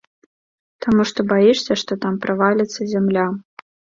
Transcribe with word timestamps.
Таму 0.85 1.03
што 1.09 1.25
баішся, 1.33 1.77
што 1.83 1.99
там 2.05 2.17
праваліцца 2.25 2.89
зямля. 2.97 3.27